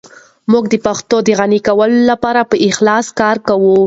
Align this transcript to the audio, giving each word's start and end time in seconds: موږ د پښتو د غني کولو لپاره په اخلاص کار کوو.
موږ 0.51 0.63
د 0.69 0.75
پښتو 0.85 1.15
د 1.23 1.29
غني 1.39 1.59
کولو 1.67 1.99
لپاره 2.11 2.41
په 2.49 2.55
اخلاص 2.67 3.05
کار 3.19 3.37
کوو. 3.47 3.75